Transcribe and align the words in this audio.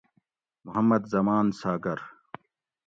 محمد 0.65 1.03
زمان 1.13 1.45
ساگ۟ر 1.59 1.99